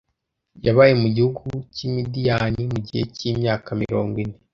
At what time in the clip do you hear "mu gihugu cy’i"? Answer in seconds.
1.01-1.87